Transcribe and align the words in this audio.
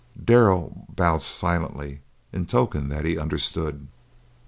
Darrell 0.19 0.85
bowed 0.89 1.21
silently, 1.21 2.01
in 2.33 2.47
token 2.47 2.89
that 2.89 3.05
he 3.05 3.19
understood. 3.19 3.87